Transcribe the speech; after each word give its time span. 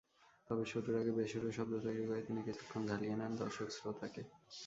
তবে 0.47 0.63
শুরুর 0.65 0.95
আগে 1.01 1.11
বেসুরো 1.11 1.49
শব্দ 1.51 1.73
তৈরি 1.85 2.03
করে 2.05 2.21
তিনি 2.21 2.41
কিছুক্ষণ 2.41 2.81
ঝালিয়ে 2.87 3.15
নেন 3.15 3.33
দর্শক-শ্রোতাকে। 3.35 4.21